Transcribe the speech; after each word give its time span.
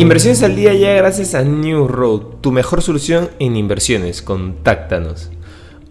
Inversiones 0.00 0.42
al 0.42 0.56
día 0.56 0.72
ya 0.72 0.94
gracias 0.94 1.34
a 1.34 1.42
New 1.42 1.86
Road, 1.86 2.22
tu 2.40 2.52
mejor 2.52 2.80
solución 2.80 3.28
en 3.38 3.54
inversiones. 3.54 4.22
Contáctanos. 4.22 5.30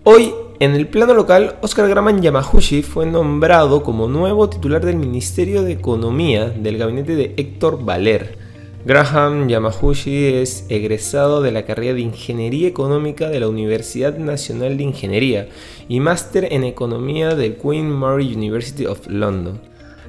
Hoy, 0.04 0.33
en 0.59 0.73
el 0.73 0.88
plano 0.88 1.13
local, 1.13 1.57
Oscar 1.61 1.88
Graham 1.88 2.19
Yamahushi 2.19 2.81
fue 2.81 3.05
nombrado 3.05 3.83
como 3.83 4.07
nuevo 4.07 4.49
titular 4.49 4.83
del 4.83 4.95
Ministerio 4.95 5.61
de 5.61 5.73
Economía 5.73 6.49
del 6.49 6.80
gabinete 6.80 7.16
de 7.16 7.35
Héctor 7.38 7.85
Valer. 7.85 8.39
Graham 8.84 9.48
Yamahushi 9.48 10.34
es 10.41 10.66
egresado 10.70 11.44
de 11.44 11.52
la 11.52 11.66
carrera 11.66 11.94
de 11.94 12.02
Ingeniería 12.02 12.67
Económica 12.67 13.30
de 13.30 13.39
la 13.39 13.48
Universidad 13.48 14.17
Nacional 14.17 14.76
de 14.77 14.85
Ingeniería 14.85 15.49
y 15.88 15.99
máster 15.99 16.52
en 16.52 16.63
Economía 16.63 17.35
del 17.35 17.57
Queen 17.57 17.91
Mary 17.91 18.34
University 18.34 18.88
of 18.88 19.05
London. 19.05 19.59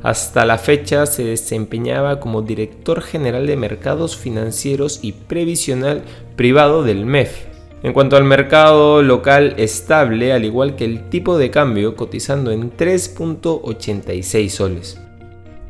Hasta 0.02 0.46
la 0.46 0.56
fecha 0.56 1.04
se 1.04 1.24
desempeñaba 1.24 2.20
como 2.20 2.40
director 2.40 3.02
general 3.02 3.46
de 3.46 3.56
mercados 3.56 4.16
financieros 4.16 5.00
y 5.02 5.12
previsional 5.12 6.02
privado 6.36 6.82
del 6.82 7.04
MEF. 7.04 7.50
En 7.82 7.92
cuanto 7.92 8.16
al 8.16 8.24
mercado 8.24 9.02
local 9.02 9.54
estable, 9.58 10.32
al 10.32 10.44
igual 10.44 10.76
que 10.76 10.84
el 10.84 11.08
tipo 11.10 11.36
de 11.36 11.50
cambio, 11.50 11.96
cotizando 11.96 12.50
en 12.50 12.74
3.86 12.74 14.48
soles. 14.48 14.98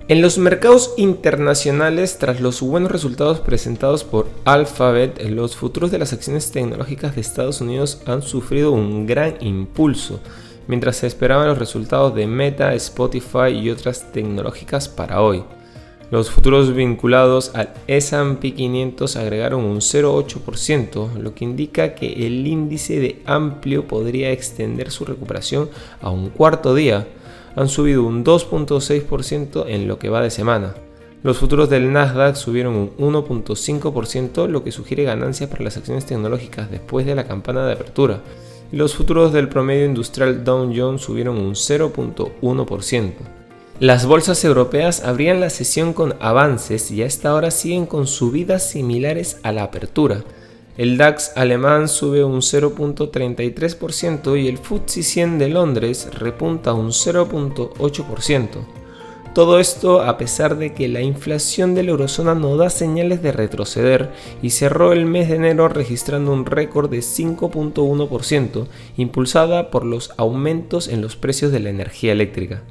En 0.07 0.23
los 0.23 0.39
mercados 0.39 0.95
internacionales, 0.97 2.19
tras 2.19 2.41
los 2.41 2.61
buenos 2.63 2.91
resultados 2.91 3.39
presentados 3.39 4.03
por 4.03 4.27
Alphabet, 4.45 5.23
los 5.29 5.55
futuros 5.55 5.93
de 5.93 5.99
las 6.01 6.13
acciones 6.13 6.51
tecnológicas 6.51 7.15
de 7.15 7.21
Estados 7.21 7.61
Unidos 7.61 8.03
han 8.07 8.23
sufrido 8.23 8.73
un 8.73 9.07
gran 9.07 9.37
impulso 9.41 10.19
mientras 10.71 10.99
se 10.99 11.09
esperaban 11.09 11.49
los 11.49 11.59
resultados 11.59 12.15
de 12.15 12.29
Meta, 12.29 12.73
Spotify 12.75 13.49
y 13.49 13.71
otras 13.71 14.13
tecnológicas 14.13 14.89
para 14.89 15.21
hoy. 15.21 15.43
Los 16.13 16.31
futuros 16.31 16.73
vinculados 16.73 17.51
al 17.57 17.71
S&P 17.89 18.55
500 18.55 19.17
agregaron 19.17 19.65
un 19.65 19.79
0,8%, 19.79 21.15
lo 21.15 21.35
que 21.35 21.45
indica 21.45 21.97
que 21.97 22.25
el 22.25 22.47
índice 22.47 23.01
de 23.01 23.21
amplio 23.27 23.89
podría 23.89 24.31
extender 24.31 24.93
su 24.93 25.05
recuperación 25.05 25.69
a 26.01 26.11
un 26.11 26.31
cuarto 26.31 26.73
día. 26.73 27.09
Han 27.57 27.69
subido 27.69 28.05
un 28.05 28.25
2.6% 28.25 29.65
en 29.67 29.89
lo 29.89 29.99
que 29.99 30.09
va 30.09 30.23
de 30.23 30.31
semana. 30.31 30.77
Los 31.25 31.39
futuros 31.39 31.69
del 31.69 31.93
Nasdaq 31.93 32.37
subieron 32.37 32.77
un 32.77 32.97
1.5%, 32.97 34.47
lo 34.47 34.63
que 34.63 34.71
sugiere 34.71 35.03
ganancias 35.03 35.51
para 35.51 35.65
las 35.65 35.77
acciones 35.77 36.07
tecnológicas 36.07 36.71
después 36.71 37.07
de 37.07 37.17
la 37.17 37.27
campana 37.27 37.67
de 37.67 37.73
apertura 37.73 38.21
los 38.73 38.95
futuros 38.95 39.33
del 39.33 39.49
promedio 39.49 39.85
industrial 39.85 40.45
Dow 40.45 40.73
Jones 40.75 41.03
subieron 41.03 41.39
un 41.39 41.55
0.1%. 41.55 43.13
Las 43.81 44.07
bolsas 44.07 44.45
europeas 44.45 45.03
abrían 45.03 45.41
la 45.41 45.51
sesión 45.51 45.95
con 45.95 46.15
avances 46.21 46.91
y 46.91 47.03
a 47.03 47.07
esta 47.07 47.35
hora 47.35 47.51
siguen 47.51 47.87
con 47.87 48.07
subidas 48.07 48.71
similares 48.71 49.39
a 49.43 49.53
la 49.53 49.63
apertura. 49.63 50.23
El 50.77 50.99
DAX 50.99 51.33
alemán 51.37 51.89
sube 51.89 52.23
un 52.23 52.41
0.33% 52.41 54.41
y 54.41 54.49
el 54.49 54.59
FTSE 54.59 55.03
100 55.03 55.39
de 55.39 55.49
Londres 55.49 56.09
repunta 56.13 56.75
un 56.75 56.89
0.8%. 56.89 58.80
Todo 59.35 59.61
esto 59.61 60.03
a 60.03 60.19
pesar 60.19 60.59
de 60.59 60.75
que 60.75 60.89
la 60.89 61.03
inflación 61.03 61.77
de 61.77 61.85
la 61.85 61.91
eurozona 61.91 62.35
no 62.35 62.57
da 62.57 62.69
señales 62.69 63.23
de 63.23 63.31
retroceder 63.31 64.11
y 64.43 64.51
cerró 64.51 64.93
el 64.93 65.07
mes 65.07 65.29
de 65.29 65.37
enero 65.37 65.69
registrando 65.69 66.33
un 66.33 66.47
récord 66.47 66.91
de 66.91 66.99
5.1%, 66.99 68.67
impulsada 68.97 69.71
por 69.71 69.87
los 69.87 70.11
aumentos 70.17 70.89
en 70.89 71.01
los 71.01 71.15
precios 71.15 71.53
de 71.53 71.61
la 71.61 71.71
energía 71.71 72.11
eléctrica. 72.11 72.65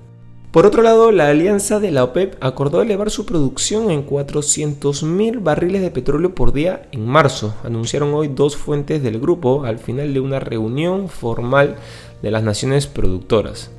Por 0.52 0.66
otro 0.66 0.82
lado, 0.82 1.14
la 1.14 1.30
alianza 1.30 1.80
de 1.80 1.92
la 1.92 2.04
OPEP 2.04 2.36
acordó 2.44 2.82
elevar 2.82 3.10
su 3.10 3.26
producción 3.26 3.90
en 3.90 4.06
400.000 4.06 5.42
barriles 5.42 5.82
de 5.82 5.92
petróleo 5.92 6.36
por 6.36 6.52
día 6.52 6.90
en 6.92 7.06
marzo, 7.06 7.56
anunciaron 7.64 8.14
hoy 8.14 8.28
dos 8.28 8.58
fuentes 8.58 9.02
del 9.02 9.20
grupo 9.20 9.64
al 9.64 9.80
final 9.80 10.14
de 10.14 10.20
una 10.20 10.42
reunión 10.42 11.08
formal 11.08 11.78
de 12.22 12.32
las 12.32 12.44
naciones 12.44 12.88
productoras. 12.88 13.72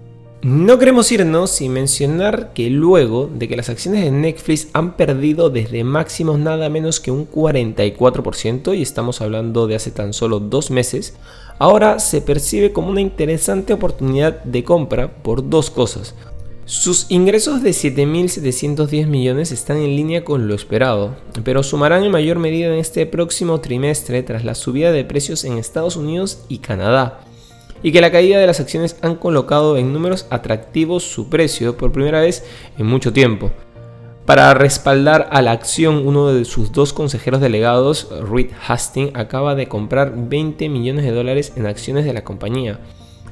No 0.42 0.78
queremos 0.78 1.12
irnos 1.12 1.50
sin 1.50 1.74
mencionar 1.74 2.54
que 2.54 2.70
luego 2.70 3.28
de 3.30 3.46
que 3.46 3.58
las 3.58 3.68
acciones 3.68 4.04
de 4.04 4.10
Netflix 4.10 4.68
han 4.72 4.96
perdido 4.96 5.50
desde 5.50 5.84
máximos 5.84 6.38
nada 6.38 6.70
menos 6.70 6.98
que 6.98 7.10
un 7.10 7.30
44% 7.30 8.74
y 8.74 8.80
estamos 8.80 9.20
hablando 9.20 9.66
de 9.66 9.74
hace 9.74 9.90
tan 9.90 10.14
solo 10.14 10.40
dos 10.40 10.70
meses, 10.70 11.14
ahora 11.58 11.98
se 11.98 12.22
percibe 12.22 12.72
como 12.72 12.88
una 12.88 13.02
interesante 13.02 13.74
oportunidad 13.74 14.42
de 14.42 14.64
compra 14.64 15.12
por 15.12 15.50
dos 15.50 15.68
cosas. 15.68 16.14
Sus 16.64 17.10
ingresos 17.10 17.62
de 17.62 17.72
7.710 17.72 19.08
millones 19.08 19.52
están 19.52 19.76
en 19.76 19.94
línea 19.94 20.24
con 20.24 20.48
lo 20.48 20.54
esperado, 20.54 21.16
pero 21.44 21.62
sumarán 21.62 22.02
en 22.02 22.12
mayor 22.12 22.38
medida 22.38 22.68
en 22.68 22.78
este 22.78 23.04
próximo 23.04 23.60
trimestre 23.60 24.22
tras 24.22 24.42
la 24.46 24.54
subida 24.54 24.90
de 24.90 25.04
precios 25.04 25.44
en 25.44 25.58
Estados 25.58 25.96
Unidos 25.96 26.44
y 26.48 26.58
Canadá 26.58 27.26
y 27.82 27.92
que 27.92 28.00
la 28.00 28.10
caída 28.10 28.38
de 28.38 28.46
las 28.46 28.60
acciones 28.60 28.96
han 29.02 29.16
colocado 29.16 29.76
en 29.76 29.92
números 29.92 30.26
atractivos 30.30 31.04
su 31.04 31.28
precio 31.28 31.76
por 31.76 31.92
primera 31.92 32.20
vez 32.20 32.44
en 32.78 32.86
mucho 32.86 33.12
tiempo. 33.12 33.50
Para 34.26 34.54
respaldar 34.54 35.28
a 35.32 35.42
la 35.42 35.52
acción, 35.52 36.06
uno 36.06 36.28
de 36.28 36.44
sus 36.44 36.70
dos 36.70 36.92
consejeros 36.92 37.40
delegados, 37.40 38.08
Reed 38.30 38.50
Hastings, 38.68 39.12
acaba 39.14 39.54
de 39.54 39.66
comprar 39.66 40.12
20 40.16 40.68
millones 40.68 41.04
de 41.04 41.10
dólares 41.10 41.52
en 41.56 41.66
acciones 41.66 42.04
de 42.04 42.12
la 42.12 42.22
compañía. 42.22 42.78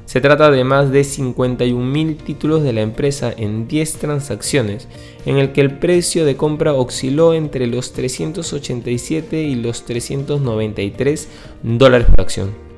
Se 0.03 0.21
trata 0.21 0.49
de 0.49 0.63
más 0.63 0.91
de 0.91 1.03
51 1.03 1.85
mil 1.85 2.17
títulos 2.17 2.63
de 2.63 2.73
la 2.73 2.81
empresa 2.81 3.31
en 3.37 3.67
10 3.67 3.93
transacciones, 3.93 4.87
en 5.25 5.37
el 5.37 5.51
que 5.51 5.61
el 5.61 5.77
precio 5.77 6.25
de 6.25 6.35
compra 6.35 6.73
osciló 6.73 7.35
entre 7.35 7.67
los 7.67 7.93
387 7.93 9.43
y 9.43 9.53
los 9.55 9.85
393 9.85 11.29
dólares 11.61 12.07
por 12.07 12.21
acción. 12.21 12.68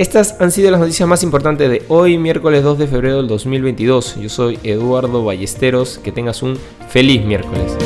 Estas 0.00 0.36
han 0.40 0.50
sido 0.50 0.70
las 0.70 0.80
noticias 0.80 1.06
más 1.06 1.22
importantes 1.22 1.68
de 1.68 1.82
hoy, 1.88 2.16
miércoles 2.16 2.62
2 2.62 2.78
de 2.78 2.86
febrero 2.86 3.18
del 3.18 3.28
2022. 3.28 4.16
Yo 4.16 4.30
soy 4.30 4.58
Eduardo 4.62 5.22
Ballesteros. 5.26 5.98
Que 5.98 6.10
tengas 6.10 6.42
un 6.42 6.58
feliz 6.88 7.22
miércoles. 7.22 7.76